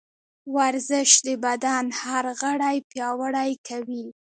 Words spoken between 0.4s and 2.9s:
ورزش د بدن هر غړی